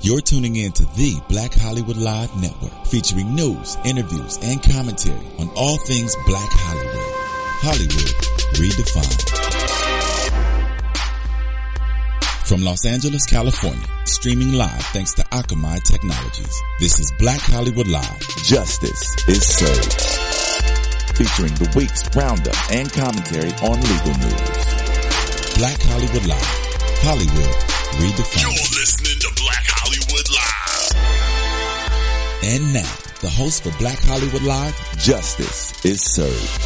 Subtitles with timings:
[0.00, 5.50] You're tuning in to the Black Hollywood Live Network, featuring news, interviews, and commentary on
[5.56, 7.10] all things Black Hollywood.
[7.66, 8.14] Hollywood
[8.54, 9.26] redefined.
[12.46, 16.62] From Los Angeles, California, streaming live thanks to Akamai Technologies.
[16.78, 18.20] This is Black Hollywood Live.
[18.44, 20.00] Justice is served.
[21.18, 25.58] Featuring the week's roundup and commentary on legal news.
[25.58, 26.68] Black Hollywood Live.
[27.02, 27.54] Hollywood
[27.98, 28.42] redefined.
[28.46, 29.37] You're listening to
[32.44, 36.62] And now, the host for Black Hollywood Live, Justice is Served.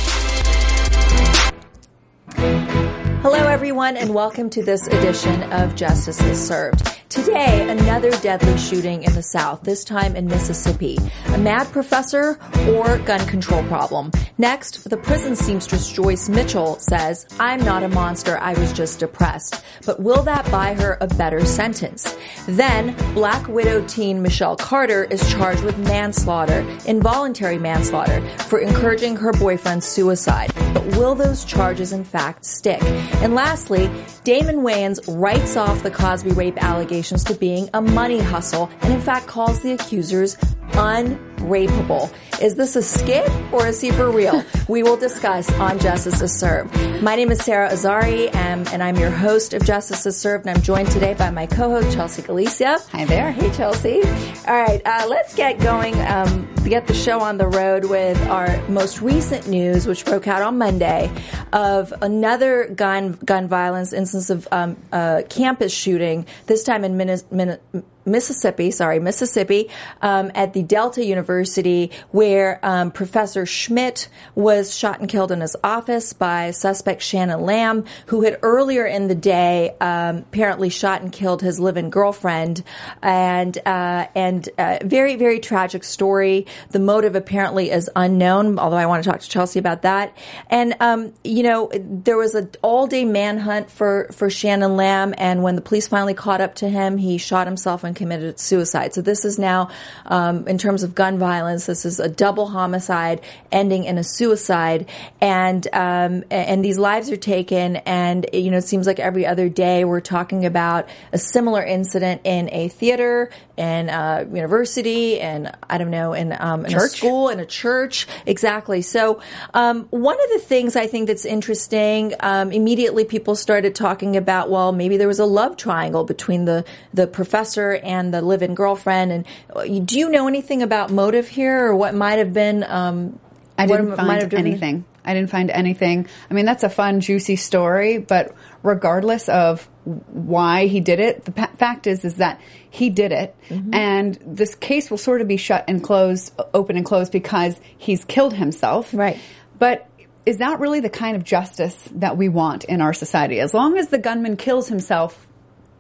[3.23, 6.92] Hello, everyone, and welcome to this edition of Justice is Served.
[7.13, 10.97] Today, another deadly shooting in the South, this time in Mississippi.
[11.27, 12.39] A mad professor
[12.71, 14.11] or gun control problem.
[14.39, 19.63] Next, the prison seamstress Joyce Mitchell says, I'm not a monster, I was just depressed.
[19.85, 22.17] But will that buy her a better sentence?
[22.47, 29.35] Then, Black Widow teen Michelle Carter is charged with manslaughter, involuntary manslaughter, for encouraging her
[29.35, 30.51] boyfriend's suicide.
[30.73, 32.83] But will those charges in fact stick?
[33.21, 33.91] And lastly,
[34.25, 36.57] Damon Wayans writes off the Cosby rape
[37.03, 40.37] to being a money hustle and in fact calls the accusers
[40.73, 42.13] unrapeable.
[42.41, 44.43] Is this a skit or is he for real?
[44.69, 46.75] we will discuss on Justice is Served.
[47.01, 50.57] My name is Sarah Azari and, and I'm your host of Justice is Served and
[50.57, 52.79] I'm joined today by my co-host Chelsea Galicia.
[52.91, 53.31] Hi there.
[53.31, 54.03] Hey Chelsea.
[54.49, 58.61] All right, uh, let's get going, um, get the show on the road with our
[58.69, 61.13] most recent news, which broke out on Monday,
[61.53, 66.27] of another gun gun violence instance of um, uh, campus shooting.
[66.47, 67.35] This time in Minnesota.
[67.35, 75.01] Min- Mississippi, sorry, Mississippi, um, at the Delta University, where um, Professor Schmidt was shot
[75.01, 79.77] and killed in his office by suspect Shannon Lamb, who had earlier in the day
[79.81, 82.65] um, apparently shot and killed his live-in girlfriend,
[83.03, 86.47] and uh, and uh, very very tragic story.
[86.71, 90.17] The motive apparently is unknown, although I want to talk to Chelsea about that.
[90.51, 95.55] And um, you know, there was an all-day manhunt for for Shannon Lamb, and when
[95.55, 98.95] the police finally caught up to him, he shot himself committed suicide.
[98.95, 99.71] So this is now,
[100.07, 103.21] um, in terms of gun violence, this is a double homicide
[103.51, 104.89] ending in a suicide,
[105.21, 107.77] and um, and these lives are taken.
[107.77, 112.23] And you know, it seems like every other day we're talking about a similar incident
[112.25, 117.29] in a theater, in a university, and I don't know, in, um, in a school,
[117.29, 118.83] in a church, exactly.
[118.83, 119.21] So
[119.55, 124.51] um, one of the things I think that's interesting, um, immediately people started talking about,
[124.51, 126.65] well, maybe there was a love triangle between the
[126.95, 129.13] the professor and the live-in girlfriend.
[129.13, 132.65] And uh, do you know anything about motive here, or what might have been?
[132.65, 133.19] Um,
[133.59, 134.85] I didn't find anything.
[135.05, 136.07] I didn't find anything.
[136.31, 141.33] I mean, that's a fun, juicy story, but regardless of why he did it, the
[141.33, 143.75] pa- fact is, is that he did it, Mm-hmm.
[143.75, 148.05] and this case will sort of be shut and closed, open and closed because he's
[148.05, 148.95] killed himself.
[148.95, 149.19] Right.
[149.59, 149.89] But
[150.25, 153.41] is that really the kind of justice that we want in our society?
[153.41, 155.27] As long as the gunman kills himself,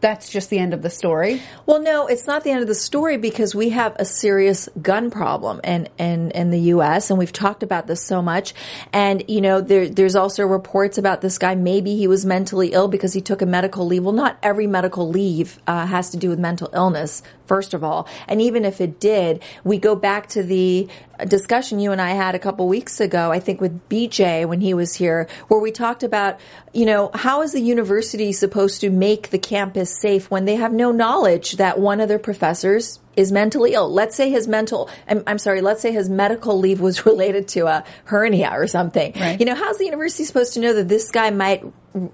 [0.02, 1.40] that's just the end of the story.
[1.64, 5.10] Well, no, it's not the end of the story because we have a serious gun
[5.10, 7.08] problem in, in, in the U.S.
[7.08, 8.52] and we've talked about this so much.
[8.92, 11.54] And, you know, there, there's also reports about this guy.
[11.54, 14.02] Maybe he was mentally ill because he took a medical leave.
[14.02, 18.08] Well, not every medical leave uh, has to do with mental illness, first of all.
[18.28, 20.88] And even if it did, we go back to the
[21.28, 24.72] discussion you and I had a couple weeks ago, I think with BJ when he
[24.72, 26.40] was here, where we talked about,
[26.72, 30.72] you know, how is the university supposed to make the campus safe when they have
[30.72, 33.92] no knowledge that one of their professors is mentally ill.
[33.92, 37.66] Let's say his mental, I'm, I'm sorry, let's say his medical leave was related to
[37.66, 39.12] a hernia or something.
[39.14, 39.38] Right.
[39.38, 41.64] You know, how's the university supposed to know that this guy might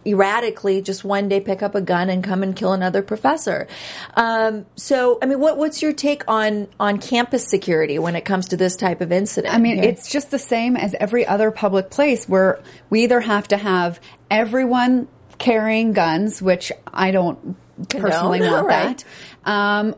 [0.05, 3.69] erratically just one day pick up a gun and come and kill another professor?
[4.15, 8.49] Um, so, I mean, what, what's your take on, on campus security when it comes
[8.49, 9.55] to this type of incident?
[9.55, 12.61] I mean, it's just the same as every other public place where
[12.91, 14.01] we either have to have
[14.31, 15.09] everyone
[15.39, 17.57] carrying guns, which I don't
[17.89, 18.99] personally Condone, want right.
[18.99, 19.05] that.
[19.45, 19.95] Um,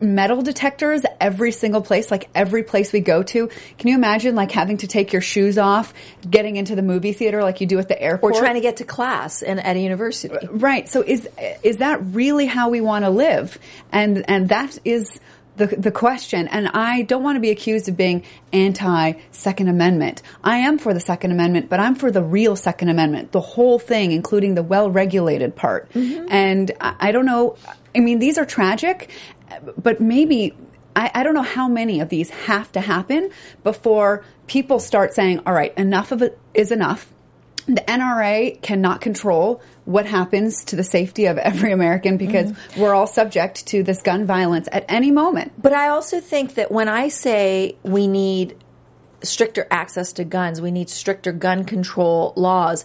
[0.00, 3.48] metal detectors every single place, like every place we go to.
[3.78, 5.92] Can you imagine like having to take your shoes off,
[6.28, 8.78] getting into the movie theater like you do at the airport, or trying to get
[8.78, 10.34] to class in, at a university.
[10.50, 10.88] Right.
[10.88, 11.28] So is
[11.62, 13.58] is that really how we want to live?
[13.92, 15.20] And and that is
[15.56, 16.48] the the question.
[16.48, 20.22] And I don't want to be accused of being anti Second Amendment.
[20.42, 23.78] I am for the Second Amendment, but I'm for the real Second Amendment, the whole
[23.78, 25.90] thing, including the well regulated part.
[25.92, 26.26] Mm-hmm.
[26.30, 27.56] And I, I don't know.
[27.94, 29.10] I mean, these are tragic,
[29.80, 30.54] but maybe.
[30.96, 33.30] I, I don't know how many of these have to happen
[33.64, 37.12] before people start saying, all right, enough of it is enough
[37.66, 42.80] the NRA cannot control what happens to the safety of every American because Mm-hmm.
[42.80, 45.52] we're all subject to this gun violence at any moment.
[45.60, 48.56] But I also think that when I say we need
[49.22, 52.84] stricter access to guns, we need stricter gun control laws.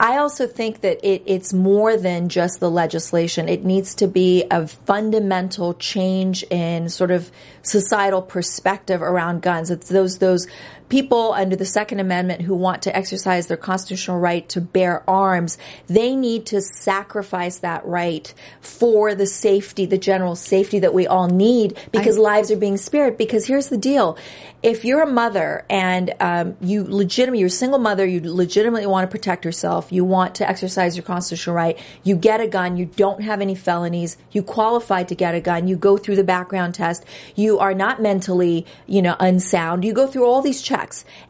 [0.00, 3.48] I also think that it, it's more than just the legislation.
[3.48, 7.30] It needs to be a fundamental change in sort of
[7.62, 9.70] societal perspective around guns.
[9.70, 10.46] It's those those
[10.88, 15.58] people under the Second Amendment who want to exercise their constitutional right to bear arms.
[15.86, 21.28] They need to sacrifice that right for the safety, the general safety that we all
[21.28, 23.16] need, because lives are being spared.
[23.16, 24.18] Because here's the deal:
[24.62, 29.08] if you're a mother and um, you legitimately, you're a single mother, you legitimately want
[29.08, 32.86] to protect yourself, you want to exercise your constitutional right, you get a gun, you
[32.86, 36.74] don't have any felonies, you qualify to get a gun, you go through the background
[36.74, 37.04] test,
[37.34, 40.73] you are not mentally, you know, unsound, you go through all these checks,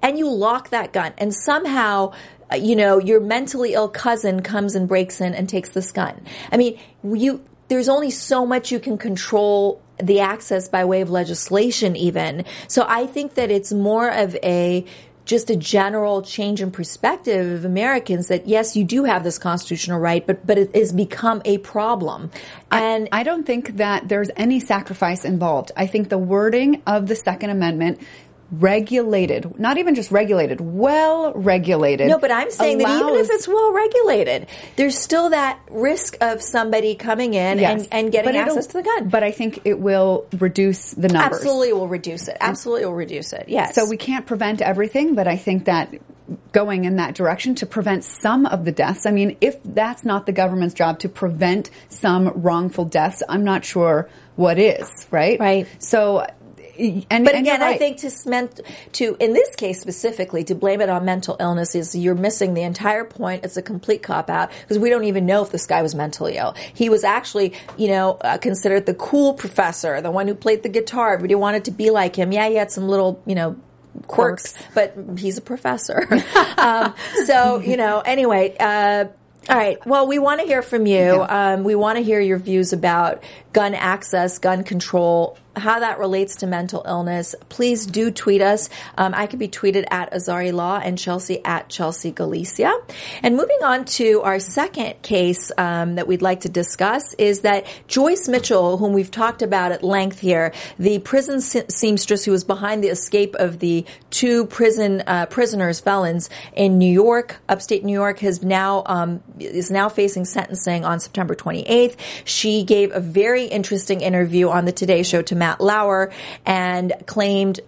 [0.03, 2.13] and you lock that gun, and somehow
[2.53, 6.21] uh, you know, your mentally ill cousin comes and breaks in and takes this gun.
[6.53, 11.11] I mean, you, there's only so much you can control the access by way of
[11.11, 12.45] legislation even.
[12.69, 14.85] So I think that it's more of a,
[15.25, 19.99] just a general change in perspective of Americans that yes, you do have this constitutional
[19.99, 22.31] right, but, but it has become a problem.
[22.71, 25.73] And I don't think that there's any sacrifice involved.
[25.77, 28.01] I think the wording of the Second Amendment
[28.51, 32.09] regulated, not even just regulated, well regulated.
[32.09, 34.47] No, but I'm saying that even if it's well regulated,
[34.77, 37.83] there's still that risk of somebody coming in Yes.
[37.85, 39.09] and, and getting access to the gun.
[39.09, 41.39] But I think it will reduce the numbers.
[41.39, 42.37] Absolutely will reduce it.
[42.41, 43.49] Absolutely will reduce it.
[43.49, 43.75] Yes.
[43.75, 45.95] So we can't prevent everything, but I think that
[46.53, 49.07] going in that direction to prevent some of the deaths.
[49.07, 53.65] I mean, if that's not the government's job to prevent some wrongful deaths, I'm not
[53.65, 55.39] sure what is, right?
[55.39, 55.69] Right.
[55.79, 56.27] So,
[56.79, 58.61] and, But again, I think to meant
[58.93, 62.63] to in this case specifically to blame it on mental illness is you're missing the
[62.63, 63.45] entire point.
[63.45, 66.37] It's a complete cop out because we don't even know if this guy was mentally
[66.37, 66.55] ill.
[66.75, 70.69] He was actually, you know, uh, considered the cool professor, the one who played the
[70.69, 71.15] guitar.
[71.15, 72.33] Everybody wanted to be like him.
[72.33, 73.57] Yeah, he had some little, you know.
[74.09, 76.05] Quirks, but he's a professor.
[76.59, 76.95] um,
[77.27, 79.05] so, you know, anyway, uh,
[79.49, 79.85] all right.
[79.87, 81.25] Well, we want to hear from you.
[81.29, 83.23] Um, we want to hear your views about
[83.53, 87.35] gun access, gun control, how that relates to mental illness.
[87.49, 88.69] Please do tweet us.
[88.97, 92.73] Um, I can be tweeted at Azari Law and Chelsea at Chelsea Galicia.
[93.23, 97.67] And moving on to our second case um, that we'd like to discuss is that
[97.89, 102.45] Joyce Mitchell, whom we've talked about at length here, the prison se- seamstress who was
[102.45, 107.93] behind the escape of the two prison uh, prisoners, felons in New York, upstate New
[107.93, 111.97] York, has now um, is now facing sentencing on September 28th.
[112.25, 116.11] She gave a very interesting interview on the Today Show to Matt Lauer
[116.47, 117.61] and claimed,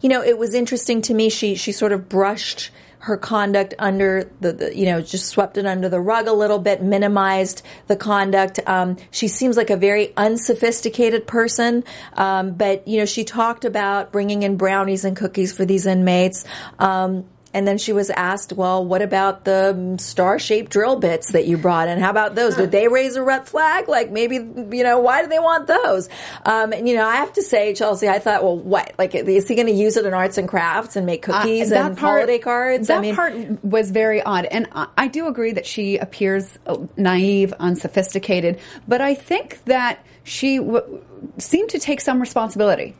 [0.00, 1.30] you know, it was interesting to me.
[1.30, 2.70] She she sort of brushed
[3.00, 6.60] her conduct under the, the you know just swept it under the rug a little
[6.60, 8.60] bit minimized the conduct.
[8.66, 11.82] Um, she seems like a very unsophisticated person.
[12.12, 16.44] Um, but you know she talked about bringing in brownies and cookies for these inmates.
[16.78, 17.24] Um,
[17.54, 21.56] and then she was asked, well, what about the star shaped drill bits that you
[21.56, 21.98] brought in?
[21.98, 22.56] How about those?
[22.56, 23.88] Did they raise a red flag?
[23.88, 26.08] Like maybe, you know, why do they want those?
[26.44, 28.92] Um, and you know, I have to say, Chelsea, I thought, well, what?
[28.98, 31.70] Like, is he going to use it in arts and crafts and make Uh, cookies
[31.70, 32.88] that and part- holiday cards?
[32.88, 36.58] That I mean, part was very odd, and I, I do agree that she appears
[36.66, 38.58] uh, naive, unsophisticated.
[38.86, 41.02] But I think that she w-
[41.38, 42.94] seemed to take some responsibility.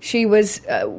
[0.00, 0.64] She was.
[0.66, 0.90] Uh,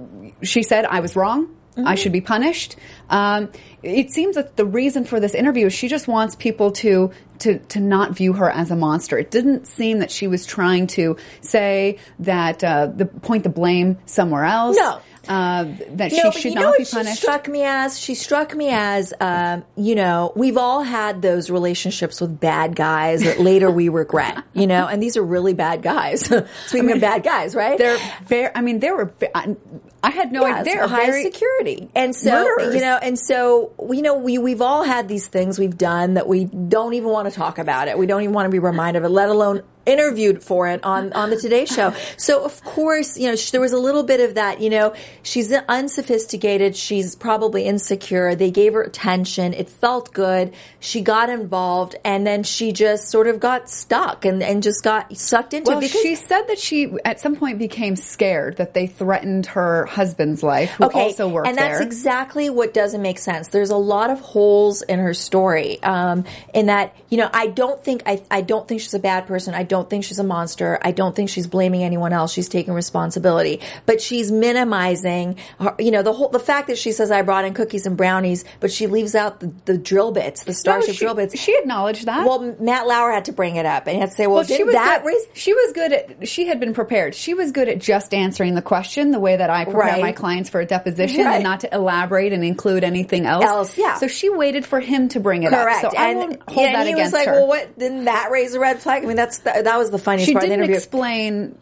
[0.44, 2.76] she said, "I was wrong." I should be punished.
[3.10, 3.50] Um,
[3.82, 7.60] it seems that the reason for this interview is she just wants people to to
[7.60, 9.18] to not view her as a monster.
[9.18, 13.98] It didn't seem that she was trying to say that uh, the point the blame
[14.06, 14.78] somewhere else.
[14.78, 15.02] No.
[15.28, 18.00] Uh, that No, she should you know not what be she struck me as?
[18.00, 23.24] She struck me as, um, you know, we've all had those relationships with bad guys
[23.24, 26.26] that later we regret, you know, and these are really bad guys.
[26.66, 27.78] Speaking of bad guys, right?
[27.78, 28.50] They're very.
[28.56, 29.14] I mean, they were.
[29.36, 29.56] I,
[30.04, 30.74] I had no Yes, idea.
[30.74, 32.74] They're high very security, and so murderers.
[32.74, 36.28] you know, and so you know, we we've all had these things we've done that
[36.28, 37.98] we don't even want to talk about it.
[37.98, 41.12] We don't even want to be reminded of it, let alone interviewed for it on
[41.14, 41.94] on the Today Show.
[42.18, 44.62] So of course, you know, sh- there was a little bit of that.
[44.62, 45.52] You know, she's
[45.96, 46.76] unsophisticated.
[46.76, 48.36] She's probably insecure.
[48.36, 49.54] They gave her attention.
[49.54, 50.54] It felt good.
[50.80, 55.16] She got involved, and then she just sort of got stuck and and just got
[55.18, 55.82] sucked into Well, it.
[55.82, 60.44] Because she said that she at some point became scared that they threatened her husband's
[60.44, 61.50] life, who also worked there.
[61.52, 61.88] and that's there.
[61.88, 63.50] exactly what doesn't make sense.
[63.50, 65.82] There's a lot of holes in her story.
[65.84, 69.28] Um, in that, you know, I don't think I, I don't think she's a bad
[69.28, 69.54] person.
[69.54, 70.78] I don't think she's a monster.
[70.82, 72.34] I don't think she's blaming anyone else.
[72.34, 76.92] She's taking responsibility, but she's minimizing, her, you know, the whole the fact that she
[76.92, 80.44] says I brought in cookies and brownies, but she leaves out the, the drill bits,
[80.44, 81.40] the No, Starship she, drill bits.
[81.40, 82.26] she acknowledged that.
[82.28, 84.44] well, Matt Lauer had to bring it up and he had to say, well, Well,
[84.44, 85.08] she was that good.
[85.08, 85.26] raise?
[85.34, 86.28] She was good at.
[86.28, 87.16] She had been prepared.
[87.16, 90.02] She was good at just answering the question the way that I prepare Right.
[90.02, 91.36] my clients for a deposition, Right.
[91.36, 93.46] and not to elaborate and include anything else.
[93.46, 93.96] Else, yeah.
[93.96, 95.86] So she waited for him to bring it Correct.
[95.86, 95.92] up.
[95.94, 97.34] So I and won't hold and that he against was like, her.
[97.34, 99.04] well, what didn't that raise a red flag?
[99.04, 100.78] I mean, that's the, that was the funniest she part of the didn't interview.
[100.78, 101.58] explain.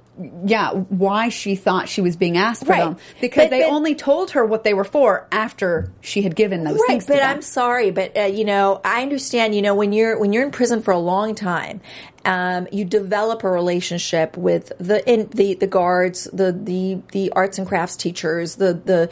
[0.46, 2.84] Yeah, why she thought she was being asked for Right.
[2.84, 6.36] them because But- they but- only told her what they were for after she had
[6.36, 9.62] given those right things to but i'm sorry but uh, you know i understand you
[9.62, 11.79] know when you're when you're in prison for a long time
[12.25, 17.58] um, you develop a relationship with the in, the the guards the the the arts
[17.58, 19.10] and crafts teachers the the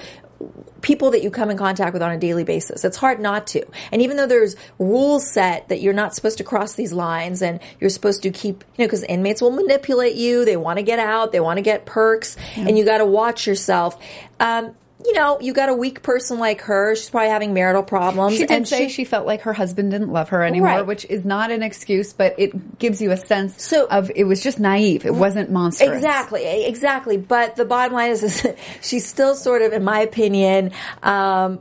[0.81, 2.85] people that you come in contact with on a daily basis.
[2.85, 3.65] It's hard not to.
[3.91, 7.59] And even though there's rules set that you're not supposed to cross these lines and
[7.79, 10.45] you're supposed to keep, you know, because inmates will manipulate you.
[10.45, 11.31] They want to get out.
[11.31, 14.01] They want to get perks and you got to watch yourself.
[14.39, 14.75] Um,
[15.07, 16.95] you know, you got a weak person like her.
[16.95, 18.33] She's probably having marital problems.
[18.33, 20.85] She did and say she, felt like her husband didn't love her anymore, Right.
[20.85, 24.43] which is not an excuse, but it gives you a sense So- of it was
[24.43, 25.05] just naive.
[25.05, 25.89] It wasn't monstrous.
[25.95, 27.15] Exactly, exactly.
[27.17, 28.45] But the bottom line is, is
[28.81, 30.71] she's still sort of, in my opinion,
[31.03, 31.59] um,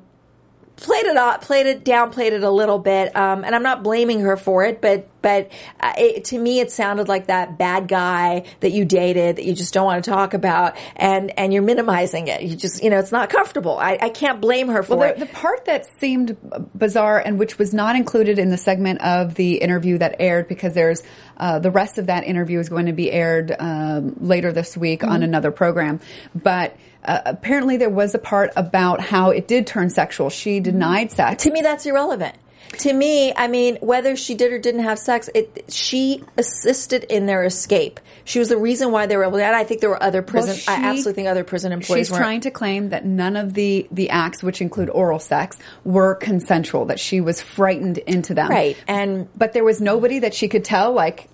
[0.76, 3.14] played it off, played it down, played it a little bit.
[3.16, 6.70] Um, and I'm not blaming her for it, but but uh, it, to me, it
[6.70, 10.34] sounded like that bad guy that you dated that you just don't want to talk
[10.34, 12.42] about, and and you're minimizing it.
[12.42, 13.76] You just, you know, it's not comfortable.
[13.76, 15.18] I, I can't blame her for Well, it.
[15.18, 16.36] the, the part that seemed
[16.78, 20.74] bizarre and which was not included in the segment of the interview that aired because
[20.74, 21.02] there's
[21.38, 25.02] uh, the rest of that interview is going to be aired um, later this week
[25.02, 26.00] on another program,
[26.34, 26.76] but.
[27.06, 30.30] Uh, apparently, there was a part about how it did turn sexual.
[30.30, 31.42] She denied sex.
[31.44, 32.34] to me that's irrelevant
[32.78, 37.26] to me i mean whether she did or didn't have sex it she assisted in
[37.26, 39.88] their escape she was the reason why they were able to and i think there
[39.88, 42.88] were other prison Well, i absolutely think other prison employees She's weren't trying to claim
[42.88, 46.86] that none of the the acts, which include oral sex, were consensual.
[46.86, 48.50] That she was frightened into them.
[48.50, 50.92] Right, and- but there was nobody that she could tell.
[50.92, 51.28] Like,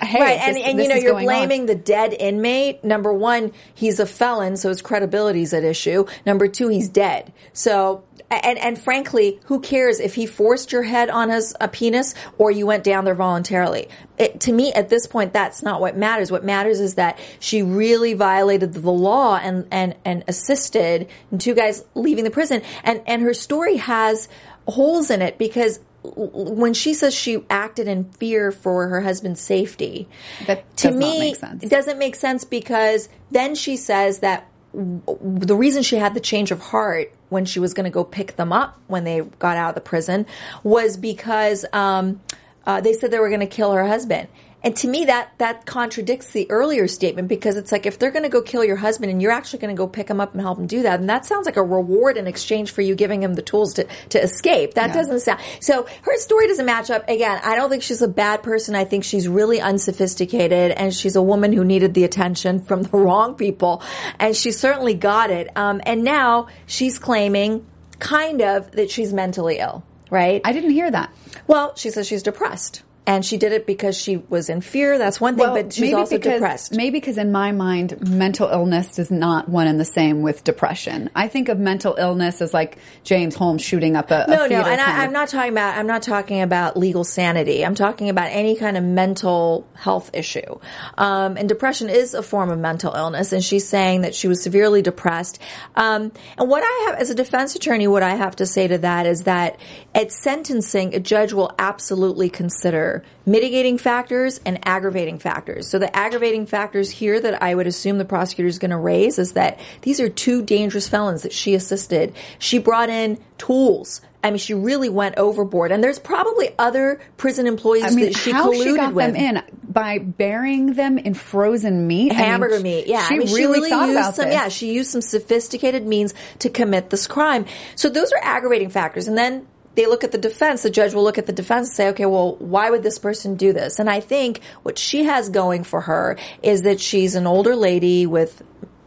[0.00, 1.34] hey, right and, this- and you know you're going on.
[1.34, 2.84] blaming the dead inmate.
[2.84, 6.04] Number one he's a felon so his credibility's at issue.
[6.26, 7.32] Number two he's dead.
[7.52, 12.14] So and and frankly who cares if he forced your head on his a penis
[12.38, 13.88] or you went down there voluntarily?
[14.18, 16.30] It, to me at this point that's not what matters.
[16.30, 21.54] What matters is that she really violated the law and and and assisted in two
[21.54, 22.62] guys leaving the prison.
[22.84, 24.28] And and her story has
[24.68, 30.08] holes in it because when she says she acted in fear for her husband's safety,
[30.46, 35.82] That to me it doesn't make sense because then she says that w- the reason
[35.82, 38.78] she had the change of heart when she was going to go pick them up
[38.86, 40.26] when they got out of the prison
[40.62, 42.20] was because um,
[42.66, 44.28] uh, they said they were going to kill her husband.
[44.62, 48.24] And to me, that that contradicts the earlier statement because it's like if they're going
[48.24, 50.40] to go kill your husband and you're actually going to go pick him up and
[50.42, 53.22] help him do that, and that sounds like a reward in exchange for you giving
[53.22, 54.74] him the tools to to escape.
[54.74, 54.94] That Yeah.
[54.94, 55.86] doesn't sound so.
[56.02, 57.08] Her story doesn't match up.
[57.08, 58.74] Again, I don't think she's a bad person.
[58.74, 62.96] I think she's really unsophisticated, and she's a woman who needed the attention from the
[62.98, 63.82] wrong people,
[64.18, 65.48] and she certainly got it.
[65.56, 67.64] Um, and now she's claiming,
[67.98, 69.84] kind of, that she's mentally ill.
[70.10, 70.40] Right?
[70.44, 71.12] I didn't hear that.
[71.46, 72.82] Well, she says she's depressed.
[73.10, 74.96] And she did it because she was in fear.
[74.96, 76.76] That's one thing, but she's also because, depressed.
[76.76, 81.10] Maybe because in my mind, mental illness is not one and the same with depression.
[81.12, 84.48] I think of mental illness as like James Holmes shooting up a, a no, no,
[84.48, 85.76] theater and I, I'm not talking about.
[85.76, 87.66] I'm not talking about legal sanity.
[87.66, 90.60] I'm talking about any kind of mental health issue.
[90.96, 93.32] Um, and depression is a form of mental illness.
[93.32, 95.40] And she's saying that she was severely depressed.
[95.74, 98.78] Um, and what I have, as a defense attorney, what I have to say to
[98.78, 99.58] that is that
[99.96, 105.68] at sentencing, a judge will absolutely consider mitigating factors and aggravating factors.
[105.68, 109.18] So the aggravating factors here that I would assume the prosecutor is going to raise
[109.18, 112.14] is that these are two dangerous felons that she assisted.
[112.38, 114.00] She brought in tools.
[114.22, 115.72] I mean, she really went overboard.
[115.72, 119.14] And there's probably other prison employees I mean, that she how colluded she got with.
[119.14, 122.86] them in by burying them in frozen meat, I mean, hamburger meat.
[122.86, 124.26] Yeah, she I mean, really, thought used about some.
[124.26, 124.34] this.
[124.34, 127.46] Yeah, she used some sophisticated means to commit this crime.
[127.76, 130.62] So those are aggravating factors, and then they look at the defense.
[130.62, 133.36] The judge will look at the defense and say, "Okay, well, why would this person
[133.36, 137.26] do this?" And I think what she has going for her is that she's an
[137.26, 138.42] older lady with.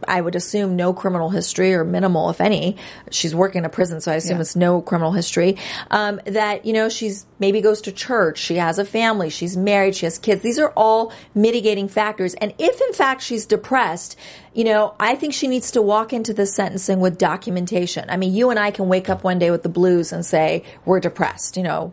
[0.06, 2.76] I would assume no criminal history or minimal, if any.
[3.10, 4.42] She's working in a prison, so I assume Yeah.
[4.42, 5.56] it's no criminal history.
[5.90, 8.38] Um, that you know, she's maybe goes to church.
[8.38, 9.30] She has a family.
[9.30, 9.94] She's married.
[9.96, 10.42] She has kids.
[10.42, 12.34] These are all mitigating factors.
[12.34, 14.16] And if in fact she's depressed,
[14.52, 18.08] you know, I think she needs to walk into the sentencing with documentation.
[18.08, 20.62] I mean, you and I can wake up one day with the blues and say
[20.84, 21.56] we're depressed.
[21.56, 21.92] You know,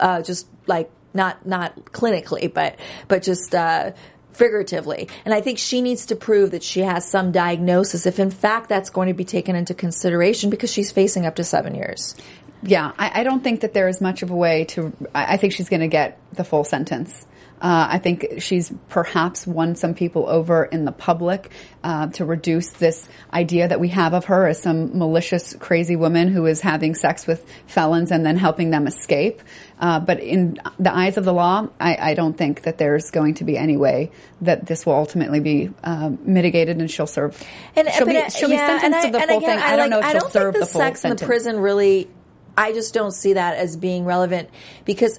[0.00, 2.76] uh, just like not not clinically, but
[3.08, 3.54] but just.
[3.54, 3.92] Uh,
[4.32, 5.08] figuratively.
[5.24, 8.68] And I think she needs to prove that she has some diagnosis if in fact
[8.68, 12.14] that's going to be taken into consideration because she's facing up to seven years.
[12.62, 14.92] Yeah, I, I don't think that there is much of a way to.
[15.14, 17.26] I, I think she's going to get the full sentence.
[17.60, 21.52] Uh, I think she's perhaps won some people over in the public
[21.84, 26.26] uh, to reduce this idea that we have of her as some malicious, crazy woman
[26.26, 29.42] who is having sex with felons and then helping them escape.
[29.82, 33.34] Uh, but in the eyes of the law, I, I, don't think that there's going
[33.34, 37.36] to be any way that this will ultimately be uh, mitigated, and she'll serve.
[37.74, 39.58] And she'll, be, uh, she'll yeah, be sentenced to the full again, thing.
[39.58, 41.20] I, don't know if I she'll serve think the the full sex in sentence.
[41.20, 42.08] the prison really.
[42.56, 44.50] I just don't see that as being relevant
[44.84, 45.18] because,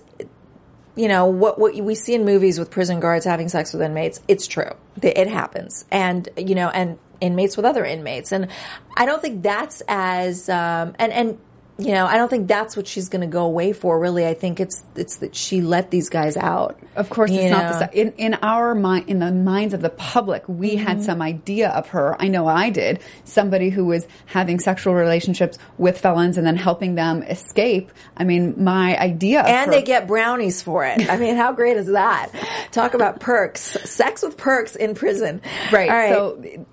[0.95, 4.21] you know, what what we see in movies with prison guards having sex with inmates,
[4.29, 4.71] it's true.
[5.01, 8.47] It happens, and you know, and inmates with other inmates, and
[8.95, 11.37] I don't think that's as um, and and.
[11.79, 13.99] You know, I don't think that's what she's going to go away for.
[13.99, 16.79] Really, I think it's it's that she let these guys out.
[16.95, 20.43] Of course, it's not the in in our mind, in the minds of the public.
[20.47, 20.85] We Mm-hmm.
[20.85, 22.15] had some idea of her.
[22.21, 22.99] I know I did.
[23.23, 27.91] Somebody who was having sexual relationships with felons and then helping them escape.
[28.15, 31.09] I mean, my idea of and her, they get brownies for it.
[31.09, 32.29] I mean, how great is that?
[32.71, 33.61] Talk about perks.
[33.89, 35.41] Sex with perks in prison.
[35.71, 35.89] right.
[35.89, 36.09] Right.
[36.13, 36.65] So,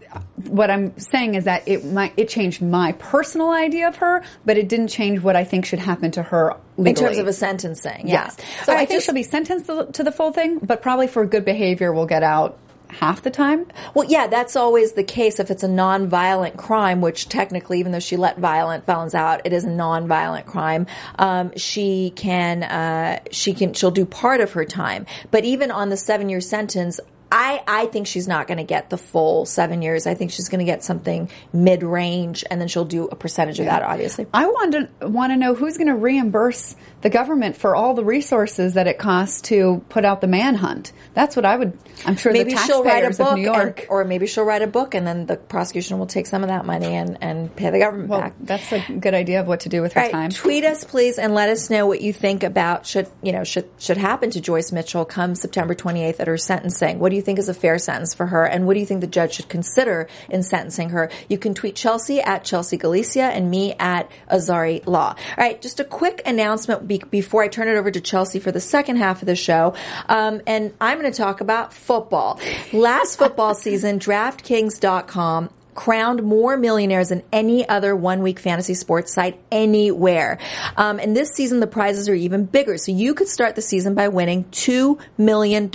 [0.48, 4.56] what I'm saying is that it might it changed my personal idea of her, but
[4.56, 6.90] it didn't change what I think should happen to her legally.
[6.90, 8.36] in terms of a sentencing, Yes.
[8.38, 8.66] yes.
[8.66, 11.24] So I right, think she'll be sentenced to to the full thing, but probably for
[11.26, 13.66] good behavior we'll get out half the time.
[13.94, 18.00] Well, yeah, that's always the case if it's a non-violent crime, which technically, even though
[18.00, 20.86] she let violent felons out, it is a non-violent crime.
[21.16, 25.06] Um, she can, uh, she can, she'll do part of her time.
[25.30, 26.98] But even on the seven-year sentence,
[27.32, 30.06] I, I think she's not going to get the full seven years.
[30.06, 33.66] I think she's going to get something mid-range, and then she'll do a percentage of
[33.66, 34.26] that, obviously.
[34.32, 38.04] I want to want to know who's going to reimburse the government for all the
[38.04, 40.92] resources that it costs to put out the manhunt.
[41.14, 41.78] That's what I would.
[42.04, 44.94] I'm sure maybe the she'll write a book, and, or maybe she'll write a book,
[44.94, 48.08] and then the prosecution will take some of that money and, and pay the government
[48.08, 48.34] well, back.
[48.40, 50.30] that's a good idea of what to do with her right, time.
[50.30, 53.68] tweet us please and let us know what you think about should you know should
[53.78, 56.98] should happen to Joyce Mitchell come September 28th at her sentencing.
[56.98, 59.00] What do you think is a fair sentence for her, and what do you think
[59.00, 61.10] the judge should consider in sentencing her?
[61.28, 65.10] You can tweet Chelsea at Chelsea Galicia and me at Azari Law.
[65.10, 68.50] All right, just a quick announcement be- before I turn it over to Chelsea for
[68.50, 69.74] the second half of the show,
[70.08, 72.40] um, and I'm going to talk about football.
[72.72, 79.40] Last football season, DraftKings.com crowned more millionaires than any other one week fantasy sports site
[79.50, 80.38] anywhere.
[80.76, 82.78] Um, and this season, the prizes are even bigger.
[82.78, 85.70] So you could start the season by winning $2 million.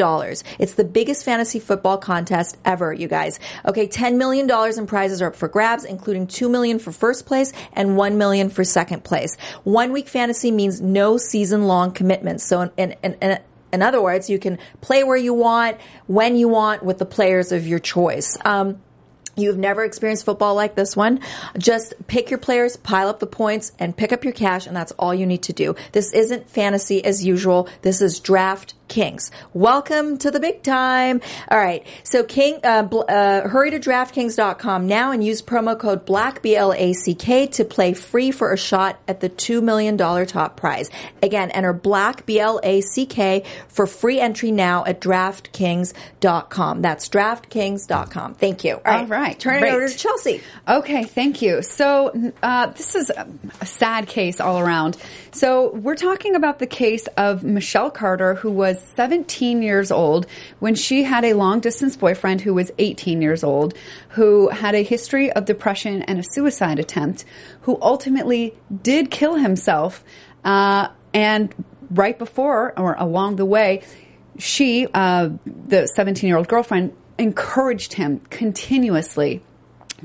[0.59, 3.39] It's the biggest fantasy football contest ever, you guys.
[3.65, 7.53] Okay, $10 million in prizes are up for grabs, including 2 million for first place
[7.73, 9.35] and 1 million for second place.
[9.63, 12.43] One week fantasy means no season long commitments.
[12.43, 15.77] So, in other words, you can play where you want,
[16.07, 18.37] when you want, with the players of your choice.
[18.45, 18.81] Um,
[19.35, 21.19] You've never experienced football like this one.
[21.57, 24.93] Just pick your players, pile up the points, and pick up your cash, and that's
[24.93, 25.75] all you need to do.
[25.91, 27.67] This isn't fantasy as usual.
[27.81, 29.31] This is Draft Kings.
[29.53, 31.21] Welcome to the big time.
[31.49, 31.85] All right.
[32.03, 37.47] So King, uh, bl- uh, hurry to DraftKings.com now and use promo code BLACK, B-L-A-C-K
[37.47, 40.89] to play free for a shot at the $2 million top prize.
[41.21, 46.81] Again, enter BLACK, B-L-A-C-K for free entry now at DraftKings.com.
[46.81, 48.33] That's DraftKings.com.
[48.35, 48.73] Thank you.
[48.75, 49.01] All right.
[49.01, 49.39] All right.
[49.39, 50.41] Turn it over to Chelsea.
[50.67, 51.61] Okay, thank you.
[51.61, 54.97] So uh, this is a sad case all around.
[55.31, 60.27] So we're talking about the case of Michelle Carter, who was 17 years old
[60.59, 63.73] when she had a long distance boyfriend who was 18 years old,
[64.09, 67.25] who had a history of depression and a suicide attempt,
[67.61, 70.03] who ultimately did kill himself,
[70.43, 71.53] uh, and
[71.89, 73.81] right before or along the way,
[74.37, 79.41] she, uh, the 17 year old girlfriend, encouraged him continuously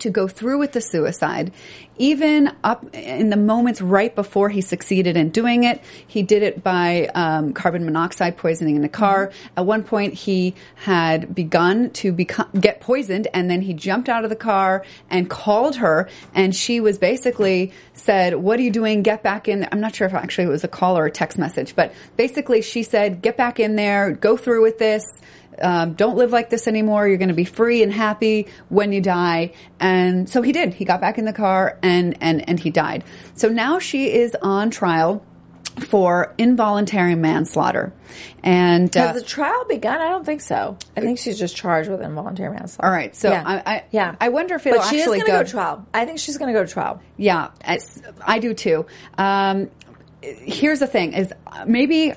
[0.01, 1.53] to go through with the suicide,
[1.99, 5.83] even up in the moments right before he succeeded in doing it.
[6.07, 9.33] He did it by um, carbon monoxide poisoning in the car.
[9.57, 14.25] At one point, he had begun to become, get poisoned, and then he jumped out
[14.25, 19.03] of the car and called her, and she was basically said, "What are you doing?
[19.03, 19.69] Get back in." There.
[19.73, 22.63] I'm not sure if actually it was a call or a text message, but basically
[22.63, 24.13] she said, "Get back in there.
[24.13, 25.21] Go through with this."
[25.61, 27.07] Um, don't live like this anymore.
[27.09, 29.53] You're going to be free and happy when you die.
[29.79, 30.75] And so he did.
[30.75, 33.05] He got back in the car and, and, and he died.
[33.35, 35.25] So now she is on trial
[35.87, 37.93] for involuntary manslaughter.
[38.43, 40.01] And, uh, Has the trial begun?
[40.01, 40.77] I don't think so.
[40.97, 42.87] I think she's just charged with involuntary manslaughter.
[42.87, 43.15] all right.
[43.15, 43.43] So yeah.
[43.47, 44.17] I, I, yeah.
[44.21, 45.87] I wonder if it'll but she is actually going to go, go to trial.
[45.95, 47.01] I think she's going to go to trial.
[47.17, 48.87] Yeah, it's- I do too.
[49.17, 49.71] Um,
[50.23, 51.33] here's the thing: is
[51.67, 52.13] maybe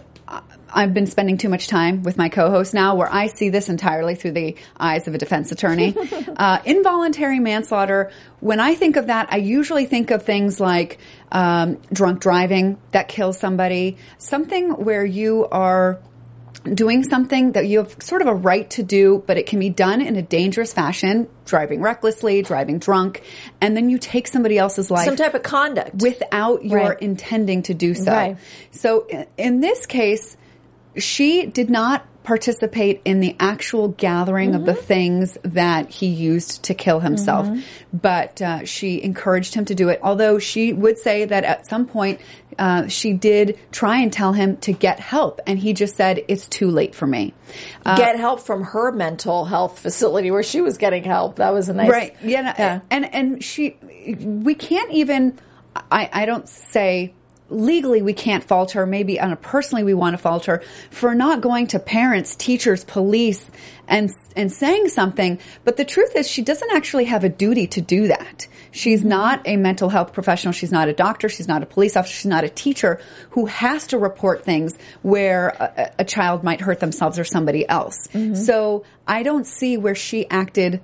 [0.74, 4.16] I've been spending too much time with my co-host now where I see this entirely
[4.16, 5.96] through the eyes of a defense attorney.
[6.38, 10.98] uh, involuntary manslaughter, when I think of that, I usually think of things like
[11.32, 16.00] um, drunk driving that kills somebody, something where you are
[16.64, 19.70] doing something that you have sort of a right to do, but it can be
[19.70, 23.22] done in a dangerous fashion, driving recklessly, driving drunk,
[23.60, 25.06] and then you take somebody else's life.
[25.06, 26.02] Some type of conduct.
[26.02, 27.02] Without your Right.
[27.02, 28.12] intending to do so.
[28.12, 28.38] Right.
[28.72, 29.08] So
[29.38, 30.38] in this case,
[30.98, 36.74] she did not participate in the actual gathering of the things that he used to
[36.74, 37.50] kill himself,
[37.92, 40.00] but uh, she encouraged him to do it.
[40.02, 42.22] Although she would say that at some point
[42.58, 46.48] uh, she did try and tell him to get help, and he just said, "It's
[46.48, 47.34] too late for me."
[47.86, 51.36] Uh, Get help from her mental health facility where she was getting help.
[51.36, 51.90] That was a nice.
[51.90, 52.80] right yeah, Yeah.
[52.90, 53.76] and and she
[54.22, 55.38] we can't even
[55.92, 57.14] i i don't say
[57.54, 58.86] legally we can't fault her.
[58.86, 62.84] Maybe on a personally we want to fault her for not going to parents teachers
[62.84, 63.50] police
[63.88, 65.40] and and saying something.
[65.64, 68.48] But the truth is she doesn't actually have a duty to do that.
[68.72, 70.52] She's not a mental health professional.
[70.52, 71.30] She's not a doctor.
[71.30, 72.14] She's not a police officer.
[72.14, 73.00] She's not a teacher
[73.32, 78.08] who has to report things where a, a child might hurt themselves or somebody else.
[78.46, 80.82] So i don't see where she acted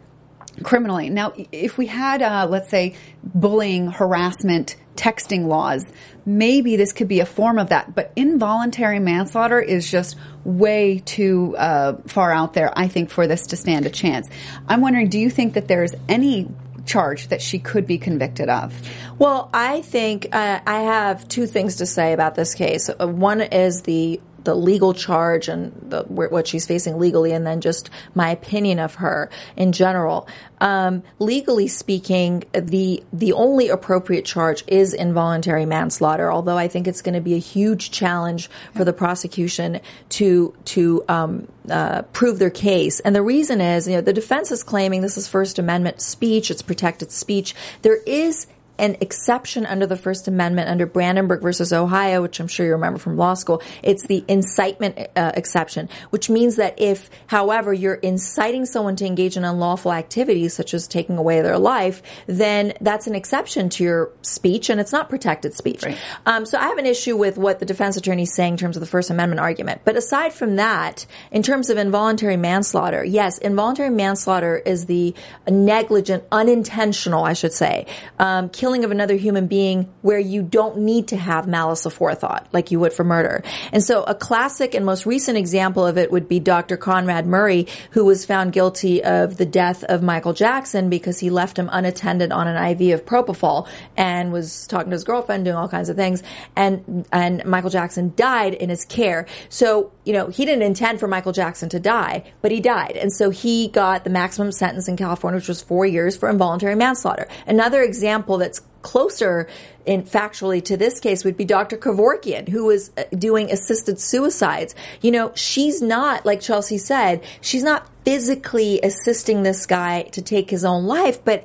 [0.64, 1.10] criminally.
[1.10, 5.86] Now, if we had, uh, let's say, bullying, harassment, texting laws,
[6.26, 7.96] maybe this could be a form of that.
[7.96, 13.48] But involuntary manslaughter is just way too uh, far out there, I think, for this
[13.48, 14.30] to stand a chance.
[14.68, 16.50] I'm wondering, do you think that there's any
[16.86, 18.74] charge that she could be convicted of?
[19.18, 22.90] Well, I think uh, I have two things to say about this case.
[22.90, 27.62] Uh, one is the the legal charge and the, what she's facing legally, and then
[27.62, 30.28] just my opinion of her in general.
[30.62, 36.32] Um, legally speaking, the the only appropriate charge is involuntary manslaughter.
[36.32, 41.04] Although I think it's going to be a huge challenge for the prosecution to to
[41.08, 43.00] um, uh, prove their case.
[43.00, 46.52] And the reason is, you know, the defense is claiming this is First Amendment speech;
[46.52, 47.56] it's protected speech.
[47.82, 48.48] There is
[48.80, 53.00] an exception under the First Amendment under Brandenburg versus Ohio, which I'm sure you remember
[53.00, 53.62] from law school.
[53.84, 59.36] It's the incitement uh, exception, which means that if, however, you're inciting someone to engage
[59.36, 64.12] in unlawful activities, such as taking away their life, then that's an exception to your
[64.22, 65.84] speech, and it's not protected speech.
[66.26, 68.78] Um, so I have an issue with what the defense attorney is saying in terms
[68.78, 69.82] of the First Amendment argument.
[69.84, 75.14] But aside from that, in terms of involuntary manslaughter, yes, involuntary manslaughter is the
[75.48, 77.86] negligent, unintentional, I should say,
[78.20, 82.72] um, killing of another human being where you don't need to have malice aforethought like
[82.72, 83.44] you would for murder.
[83.72, 86.78] And so a classic and most recent example of it would be Dr.
[86.78, 91.58] Conrad Murray, who was found guilty of the death of Michael Jackson because he left
[91.58, 95.68] him unattended on an IV of propofol and was talking to his girlfriend, doing all
[95.68, 96.24] kinds of things.
[96.56, 99.26] And, and Michael Jackson died in his care.
[99.50, 102.98] So, you know, he didn't intend for Michael Jackson to die, but he died.
[102.98, 106.76] And so he got the maximum sentence in California, which was four years for involuntary
[106.76, 107.28] manslaughter.
[107.48, 109.48] Another example that's closer
[109.86, 111.78] in factually to this case would be Dr.
[111.78, 114.76] Kevorkian, who was uh, doing assisted suicides.
[115.02, 120.50] You know, she's not, like Chelsea said, she's not physically assisting this guy to take
[120.50, 121.44] his own life, but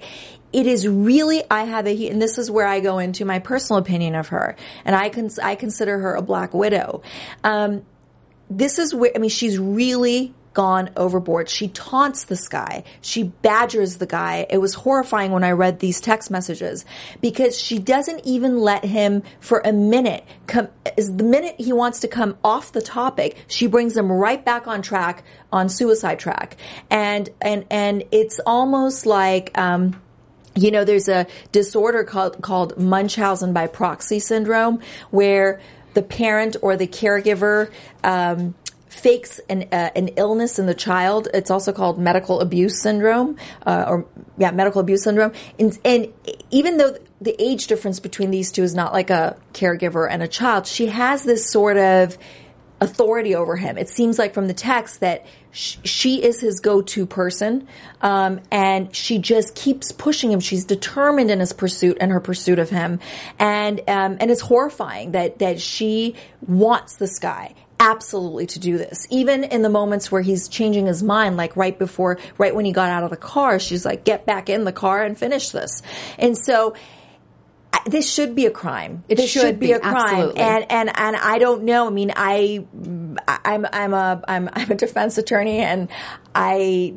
[0.52, 3.80] it is really, I have a, and this is where I go into my personal
[3.80, 7.02] opinion of her, and I cons- I consider her a black widow.
[7.42, 7.84] Um,
[8.48, 11.48] this is where, I mean, she's really gone overboard.
[11.48, 12.84] She taunts this guy.
[13.00, 14.46] She badgers the guy.
[14.48, 16.84] It was horrifying when I read these text messages
[17.20, 22.00] because she doesn't even let him for a minute come, is the minute he wants
[22.00, 26.56] to come off the topic, she brings him right back on track, on suicide track.
[26.88, 30.00] And, and, and it's almost like, um,
[30.54, 35.60] you know, there's a disorder called, called Munchausen by proxy syndrome where
[35.94, 37.70] the parent or the caregiver,
[38.04, 38.54] um,
[38.94, 41.28] fakes an, uh, an illness in the child.
[41.34, 44.06] It's also called medical abuse syndrome, uh, or
[44.38, 45.32] yeah, medical abuse syndrome.
[45.58, 46.12] And, and
[46.50, 50.28] even though the age difference between these two is not like a caregiver and a
[50.28, 52.16] child, she has this sort of
[52.80, 53.76] authority over him.
[53.76, 57.66] It seems like from the text that sh- she is his go-to person,
[58.00, 60.40] um, and she just keeps pushing him.
[60.40, 63.00] She's determined in his pursuit and her pursuit of him,
[63.38, 66.14] and um, and it's horrifying that that she
[66.46, 69.06] wants this guy absolutely to do this.
[69.10, 72.72] Even in the moments where he's changing his mind, like right before, right when he
[72.72, 75.82] got out of the car, she's like, "Get back in the car and finish this."
[76.18, 76.74] And so
[77.86, 79.04] this should be a crime.
[79.08, 80.40] It this should be, be, a crime, absolutely.
[80.40, 81.86] and and and I don't know.
[81.86, 82.64] I mean, I
[83.44, 85.88] I'm I'm a I'm I'm a defense attorney, and
[86.34, 86.94] I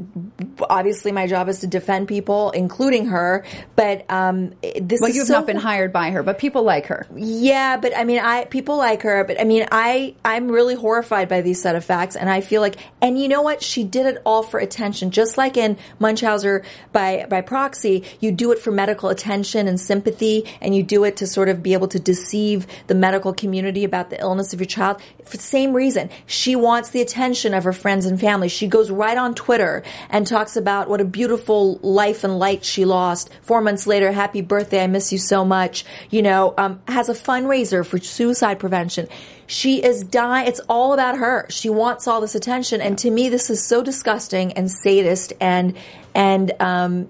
[0.70, 3.46] obviously my job is to defend people, including her.
[3.76, 6.64] But um, this Well, is you have so not been hired by her, but people
[6.64, 7.06] like her.
[7.16, 11.30] yeah, but I mean, I people like her, but I mean, I I'm really horrified
[11.30, 13.62] by these set of facts, and I feel like, and you know what?
[13.62, 16.62] She did it all for attention, just like in Munchausen
[16.92, 18.04] by by proxy.
[18.20, 21.64] You do it for medical attention and sympathy, and you do it to sort of
[21.64, 25.02] be able to deceive the medical community about the illness of your child.
[25.26, 28.50] For the same reason, she wants the attention of her friends and family.
[28.50, 32.86] She goes right on Twitter and talks about what a beautiful life and light she
[32.86, 33.30] lost.
[33.42, 35.86] Four months later, happy birthday, I miss you so much.
[36.10, 39.08] You know, um, has a fundraiser for suicide prevention.
[39.48, 40.48] She is dying.
[40.48, 41.46] It's all about her.
[41.50, 45.78] She wants all this attention, and to me, this is so disgusting and sadist and
[46.14, 47.08] and um,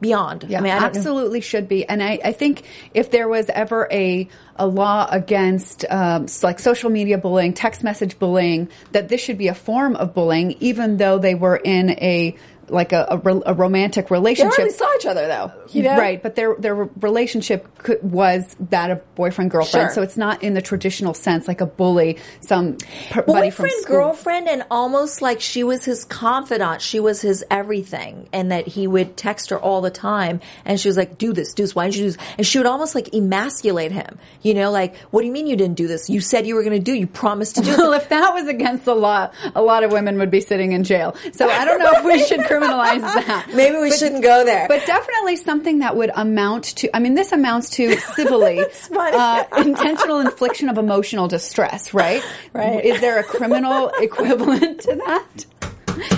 [0.00, 0.44] beyond.
[0.48, 1.86] Yeah, I mean, I absolutely should be.
[1.86, 2.62] And I, I think
[2.94, 8.18] if there was ever a a law against um, like social media bullying, text message
[8.18, 12.36] bullying, that this should be a form of bullying, even though they were in a
[12.70, 14.56] like a, a, a romantic relationship.
[14.56, 15.52] They hardly saw each other though.
[15.70, 15.96] You know?
[15.96, 19.94] Right, but their their relationship could, was that of boyfriend girlfriend, Sure.
[19.94, 23.86] so it's not in the traditional sense like a bully, some p- buddy from boyfriend
[23.86, 28.86] girlfriend, and almost like she was his confidant she was his everything and that he
[28.86, 31.84] would text her all the time and she was like do this do this why
[31.84, 35.20] don't you do this and she would almost like emasculate him you know like what
[35.20, 37.06] do you mean you didn't do this you said you were going to do you
[37.06, 40.30] promised to do Well, if that was against the law, a lot of women would
[40.30, 41.14] be sitting in jail.
[41.32, 43.46] So I don't know if we should criminalize that.
[43.54, 47.32] maybe we shouldn't go there But definitely something that would amount to, I mean, this
[47.32, 48.64] amounts to civilly,
[48.96, 52.22] uh, intentional infliction of emotional distress, right?
[52.52, 52.84] Right.
[52.84, 55.46] Is there a criminal equivalent to that?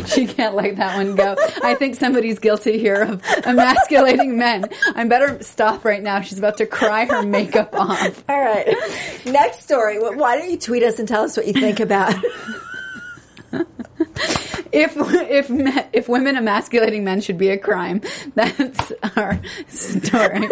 [0.08, 1.36] She can't let that one go.
[1.62, 4.66] I think somebody's guilty here of emasculating men.
[4.94, 6.20] I'm better stop right now.
[6.20, 8.22] She's about to cry her makeup off.
[8.28, 8.76] all right
[9.24, 12.14] next story why don't you tweet us and tell us what you think about
[14.72, 15.46] If if
[15.92, 18.02] if women emasculating men should be a crime,
[18.34, 20.48] that's our story.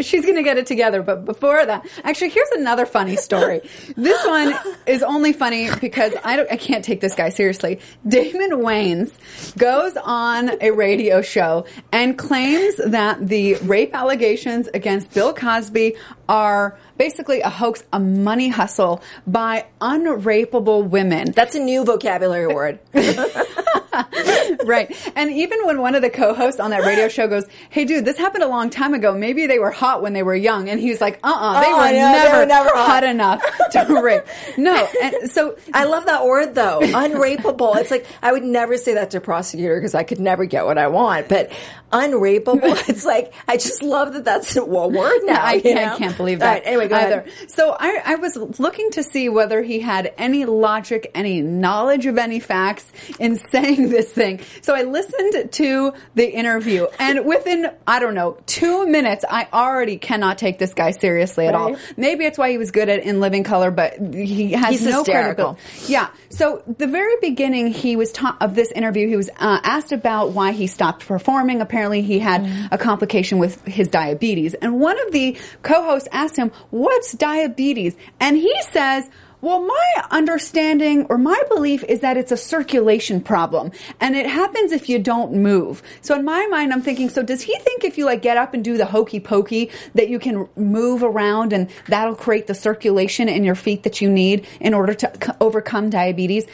[0.00, 3.60] She's going to get it together, but before that, actually, here's another funny story.
[3.96, 4.54] This one
[4.86, 7.80] is only funny because I don't, I can't take this guy seriously.
[8.06, 9.12] Damon Wayans
[9.56, 15.96] goes on a radio show and claims that the rape allegations against Bill Cosby
[16.28, 21.32] are basically a hoax, a money hustle by unrapeable women.
[21.32, 22.78] that's a new vocabulary word
[24.64, 24.94] right.
[25.16, 28.16] And even when one of the co-hosts on that radio show goes, "Hey, dude, this
[28.16, 29.14] happened a long time ago.
[29.16, 31.94] Maybe they were hot when they were young," and he's like, "Uh-uh, they, Uh-uh, were,
[31.94, 34.24] yeah, they never were never hot." hot enough to rape."
[34.56, 37.76] No, and so I love that word though, unrapeable.
[37.76, 40.64] It's like I would never say that to a prosecutor because I could never get
[40.66, 41.28] what I want.
[41.28, 41.52] But
[41.92, 42.58] unrapeable,
[42.88, 45.44] it's like I just love that that's a word now.
[45.44, 45.94] I can't, know?
[45.94, 47.20] I can't believe that right, anyway, go either.
[47.20, 47.50] ahead.
[47.50, 52.18] So I, I was looking to see whether he had any logic, any knowledge of
[52.18, 54.40] any facts in saying this thing.
[54.62, 59.98] So I listened to the interview, and within I don't know two minutes, I already
[59.98, 61.76] cannot take this guy seriously at all.
[61.96, 64.98] Maybe it's why he was good at In Living Color, but he has He's no
[64.98, 65.54] hysterical.
[65.54, 65.92] credibility.
[65.92, 66.08] Yeah.
[66.30, 69.08] So the very beginning, he was ta- of this interview.
[69.08, 71.60] He was uh, asked about why he stopped performing.
[71.60, 72.68] Apparently, he had Mm.
[72.70, 78.36] a complication with his diabetes, and one of the co-hosts asked him, "What's diabetes?" And
[78.36, 79.08] he says.
[79.40, 83.70] Well, my understanding or my belief is that it's a circulation problem
[84.00, 85.80] and it happens if you don't move.
[86.00, 88.52] So in my mind, I'm thinking, so does he think if you like get up
[88.52, 93.28] and do the hokey pokey that you can move around and that'll create the circulation
[93.28, 96.44] in your feet that you need in order to c- overcome diabetes?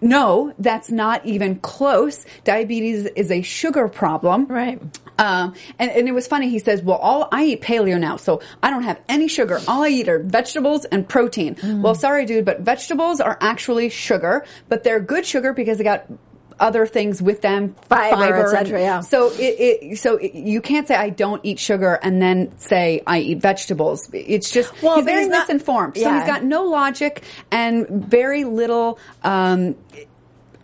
[0.00, 2.24] No, that's not even close.
[2.44, 4.46] Diabetes is a sugar problem.
[4.46, 4.80] Right.
[5.18, 6.50] Um, and, and it was funny.
[6.50, 9.60] He says, well, all I eat paleo now, so I don't have any sugar.
[9.66, 11.54] All I eat are vegetables and protein.
[11.54, 11.80] Mm.
[11.80, 16.06] Well, sorry, dude, but vegetables are actually sugar, but they're good sugar because they got
[16.58, 19.00] other things with them, Fiber, et and- cetera, yeah.
[19.00, 19.40] So it,
[19.92, 23.38] it so it, you can't say I don't eat sugar and then say I eat
[23.38, 24.08] vegetables.
[24.12, 25.96] It's just Well, he's very he's not- misinformed.
[25.98, 28.98] So he's got no logic and very little.
[29.22, 29.76] Um,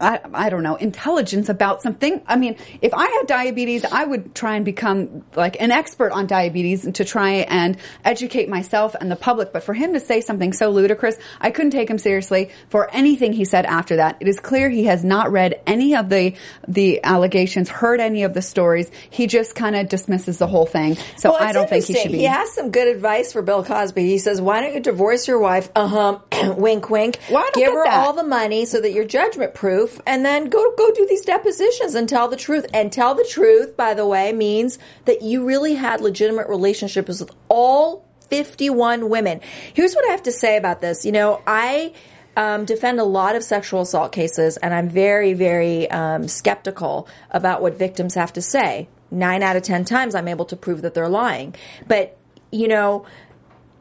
[0.03, 2.21] I, I don't know, intelligence about something.
[2.27, 6.27] I mean, if I had diabetes, I would try and become like an expert on
[6.27, 9.53] diabetes and to try and educate myself and the public.
[9.53, 13.33] But for him to say something so ludicrous, I couldn't take him seriously for anything
[13.33, 14.17] he said after that.
[14.21, 16.35] It is clear he has not read any of the,
[16.67, 18.91] the allegations, heard any of the stories.
[19.11, 20.97] He just kind of dismisses the whole thing.
[21.17, 22.19] So Well, I don't think he should be.
[22.19, 24.03] He has some good advice for Bill Cosby.
[24.03, 25.71] He says, "Why don't you divorce your wife?
[25.77, 26.19] Uh huh.
[26.57, 27.19] wink, wink.
[27.31, 28.05] Well, don't Give her that.
[28.05, 31.95] all the money so that you're judgment proof, and then go go do these depositions
[31.95, 32.67] and tell the truth.
[32.73, 37.31] And tell the truth, by the way, means that you really had legitimate relationships with
[37.49, 39.41] all 51 women.
[39.75, 41.05] Here's what I have to say about this.
[41.05, 41.93] You know, I
[42.37, 47.61] um, defend a lot of sexual assault cases, and I'm very, very um, skeptical about
[47.61, 48.89] what victims have to say.
[49.11, 51.55] Nine out of ten times, I'm able to prove that they're lying.
[51.87, 52.17] But
[52.51, 53.07] you know,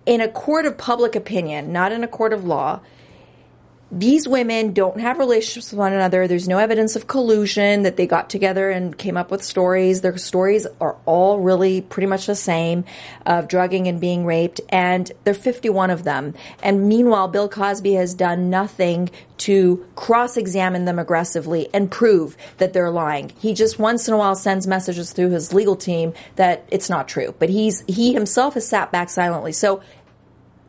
[0.05, 2.81] in a court of public opinion, not in a court of law,
[3.91, 6.25] these women don't have relationships with one another.
[6.25, 9.99] There's no evidence of collusion that they got together and came up with stories.
[9.99, 12.85] Their stories are all really pretty much the same
[13.25, 14.61] of drugging and being raped.
[14.69, 16.35] And there are 51 of them.
[16.63, 22.73] And meanwhile, Bill Cosby has done nothing to cross examine them aggressively and prove that
[22.73, 23.31] they're lying.
[23.39, 27.07] He just once in a while sends messages through his legal team that it's not
[27.07, 27.35] true.
[27.39, 29.51] But he's, he himself has sat back silently.
[29.51, 29.81] So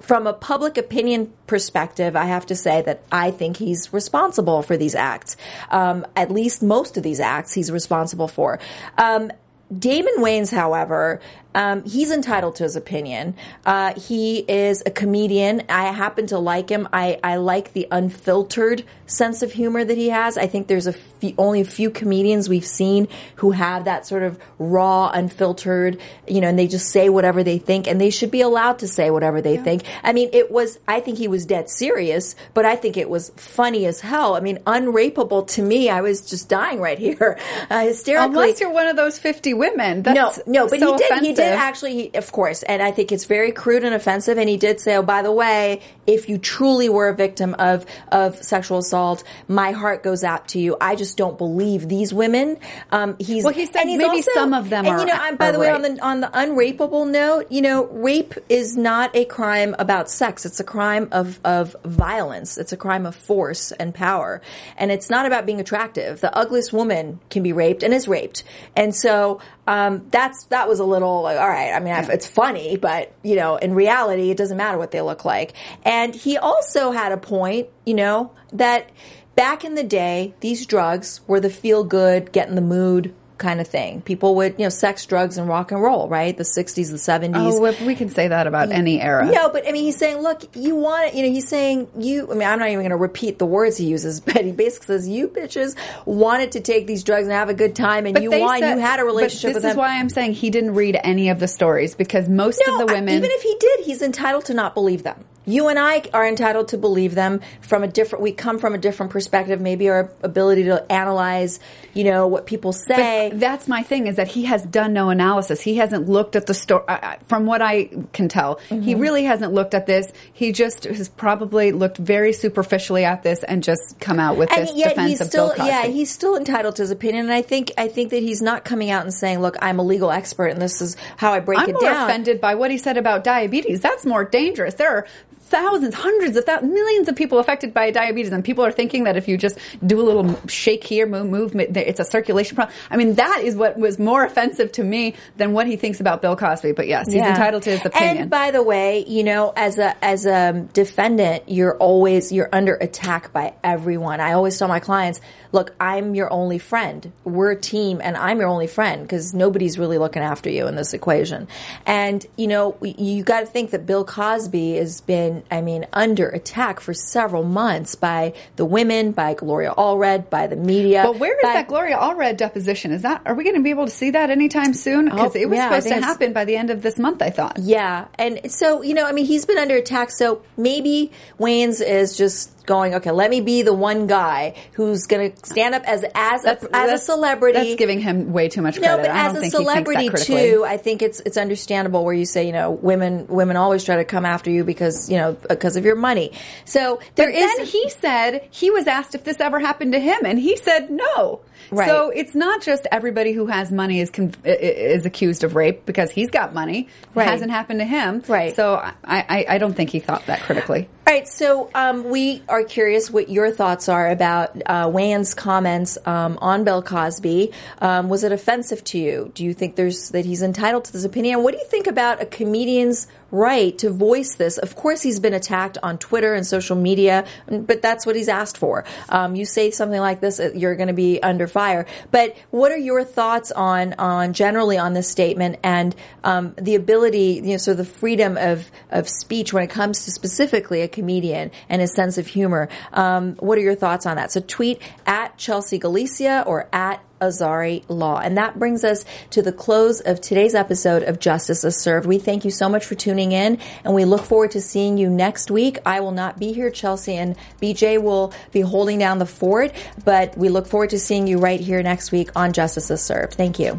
[0.02, 4.76] from a public opinion perspective, I have to say that I think he's responsible for
[4.76, 5.36] these acts.
[5.70, 8.58] Um, at least most of these acts he's responsible for.
[8.98, 9.30] Um,
[9.78, 11.20] Damon Wayans, however,
[11.54, 13.34] um, he's entitled to his opinion.
[13.64, 15.62] Uh, he is a comedian.
[15.68, 16.88] I happen to like him.
[16.92, 20.38] I, I like the unfiltered sense of humor that he has.
[20.38, 24.22] I think there's a few, only a few comedians we've seen who have that sort
[24.22, 28.30] of raw, unfiltered, you know, and they just say whatever they think, and they should
[28.30, 29.62] be allowed to say whatever they yeah.
[29.62, 29.82] think.
[30.02, 30.78] I mean, it was.
[30.88, 34.34] I think he was dead serious, but I think it was funny as hell.
[34.34, 35.90] I mean, unrapeable to me.
[35.90, 37.38] I was just dying right here,
[37.70, 38.28] uh, hysterically.
[38.28, 40.02] Unless you're one of those fifty women.
[40.02, 41.06] That's no, no, but so he did.
[41.06, 41.26] Offensive.
[41.26, 44.38] He did did actually, he, of course, and I think it's very crude and offensive.
[44.38, 47.86] And he did say, "Oh, by the way, if you truly were a victim of
[48.10, 50.76] of sexual assault, my heart goes out to you.
[50.80, 52.58] I just don't believe these women."
[52.90, 55.00] Um, he's well, he said he's maybe also, some of them and, are.
[55.00, 55.74] You know, I'm, by the way, right.
[55.74, 60.44] on the on the unrapeable note, you know, rape is not a crime about sex.
[60.44, 62.58] It's a crime of of violence.
[62.58, 64.40] It's a crime of force and power,
[64.76, 66.20] and it's not about being attractive.
[66.20, 68.44] The ugliest woman can be raped and is raped,
[68.76, 71.72] and so um, that's that was a little like, all right.
[71.72, 72.06] I mean, yeah.
[72.10, 75.54] it's funny, but you know, in reality, it doesn't matter what they look like.
[75.84, 78.90] And he also had a point, you know, that
[79.34, 83.60] back in the day, these drugs were the feel good, get in the mood kind
[83.60, 84.00] of thing.
[84.00, 86.34] People would, you know, sex, drugs, and rock and roll, right?
[86.34, 87.32] The 60s, the 70s.
[87.34, 89.26] Oh, we can say that about any era.
[89.26, 92.30] No, but I mean, he's saying, look, you want, it you know, he's saying, you,
[92.30, 94.86] I mean, I'm not even going to repeat the words he uses, but he basically
[94.86, 95.76] says, you bitches
[96.06, 98.74] wanted to take these drugs and have a good time, and but you want, said,
[98.74, 99.62] you had a relationship with them.
[99.62, 102.74] This is why I'm saying he didn't read any of the stories because most no,
[102.74, 103.14] of the women.
[103.14, 106.68] even if he did, he's entitled to not believe them you and I are entitled
[106.68, 110.64] to believe them from a different, we come from a different perspective, maybe our ability
[110.64, 111.58] to analyze,
[111.94, 113.30] you know, what people say.
[113.30, 115.60] But that's my thing is that he has done no analysis.
[115.60, 118.56] He hasn't looked at the story, uh, from what I can tell.
[118.68, 118.82] Mm-hmm.
[118.82, 120.12] He really hasn't looked at this.
[120.32, 124.68] He just has probably looked very superficially at this and just come out with and
[124.68, 125.68] this yet defense he's of still, Bill Cosby.
[125.68, 127.24] Yeah, he's still entitled to his opinion.
[127.24, 129.82] And I think, I think that he's not coming out and saying, look, I'm a
[129.82, 132.08] legal expert and this is how I break I'm it more down.
[132.08, 133.80] offended by what he said about diabetes.
[133.80, 134.74] That's more dangerous.
[134.74, 135.06] There are
[135.52, 139.16] thousands, hundreds of thousands, millions of people affected by diabetes, and people are thinking that
[139.16, 142.74] if you just do a little shake here, move, move, it's a circulation problem.
[142.90, 146.22] I mean, that is what was more offensive to me than what he thinks about
[146.22, 146.72] Bill Cosby.
[146.72, 147.30] But yes, he's Yeah.
[147.30, 148.16] entitled to his opinion.
[148.16, 152.74] And by the way, you know, as a as a defendant, you're always you're under
[152.74, 154.20] attack by everyone.
[154.20, 155.20] I always tell my clients,
[155.52, 157.12] look, I'm your only friend.
[157.24, 160.74] We're a team, and I'm your only friend because nobody's really looking after you in
[160.74, 161.46] this equation.
[161.86, 166.28] And you know, you got to think that Bill Cosby has been, I mean, under
[166.28, 171.02] attack for several months by the women, by Gloria Allred, by the media.
[171.04, 172.92] but where is by- that Gloria Allred deposition?
[172.92, 175.04] Is that are we going to be able to see that anytime soon?
[175.06, 177.20] Because Oh, it was yeah, supposed to happen by the end of this month.
[177.22, 177.58] I thought.
[177.58, 180.10] Yeah, and so you know, I mean, he's been under attack.
[180.10, 185.32] So maybe Wayans is just going, okay, let me be the one guy who's going
[185.32, 187.58] to stand up as as a, as a celebrity.
[187.58, 190.26] That's giving him way too much no, but I as a celebrity he thinks that
[190.34, 190.50] critically.
[190.56, 193.96] too, I think it's it's understandable where you say, you know, women women always try
[193.96, 196.32] to come after you because you know because of your money.
[196.64, 199.98] So there But is then he said he was asked if this ever happened to
[200.00, 201.40] him, and he said no.
[201.70, 201.88] Right.
[201.88, 205.54] So it's not just everybody who has money is con- i- i- is accused of
[205.54, 206.88] rape because he's got money.
[207.14, 207.26] Right.
[207.26, 208.22] It hasn't happened to him.
[208.28, 208.54] Right.
[208.54, 210.88] So I, I, I don't think he thought that critically.
[211.06, 215.96] All right, so um, we are curious what your thoughts are about uh, Wayans' comments
[216.04, 217.50] um, on Bill Cosby.
[217.78, 219.32] Um, was it offensive to you?
[219.34, 221.42] Do you think there's that he's entitled to this opinion?
[221.42, 224.58] What do you think about a comedian's right to voice this?
[224.58, 228.58] Of course, he's been attacked on Twitter and social media, but that's what he's asked
[228.58, 228.84] for.
[229.08, 231.86] Um, you say something like this, uh, you're going to be under fire.
[232.10, 237.40] But what are your thoughts on on generally on this statement and um, the ability,
[237.42, 241.50] you know, so the freedom of of speech when it comes to specifically a comedian
[241.68, 242.68] and his sense of humor?
[242.92, 244.30] Um, what are your thoughts on that?
[244.30, 248.18] So tweet at Chelsea Galicia or at Azari Law.
[248.18, 252.06] And that brings us to the close of today's episode of Justice is Served.
[252.06, 255.08] We thank you so much for tuning in and we look forward to seeing you
[255.08, 255.78] next week.
[255.86, 256.70] I will not be here.
[256.70, 259.72] Chelsea and BJ will be holding down the fort,
[260.04, 263.34] but we look forward to seeing you right here next week on Justice is Served.
[263.34, 263.78] Thank you.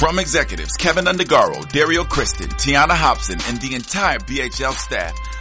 [0.00, 5.12] From executives Kevin Undergaro, Dario Kristen, Tiana Hobson, and the entire BHL staff,